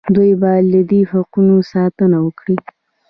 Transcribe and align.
دوی 0.15 0.31
باید 0.41 0.65
له 0.73 0.81
دې 0.89 1.01
حقوقو 1.11 1.67
ساتنه 1.71 2.17
وکړي. 2.25 2.55